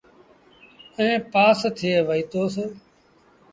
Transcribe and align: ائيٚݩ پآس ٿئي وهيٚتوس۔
ائيٚݩ 0.97 1.25
پآس 1.31 1.59
ٿئي 1.77 1.93
وهيٚتوس۔ 2.07 2.55